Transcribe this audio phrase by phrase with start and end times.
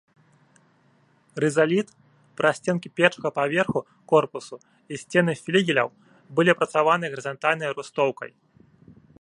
[1.43, 1.87] Рызаліт,
[2.41, 3.79] прасценкі першага паверху
[4.13, 4.55] корпусу
[4.95, 5.89] і сцены флігеляў
[6.39, 8.31] былі апрацаваны гарызантальнай рустоўкай.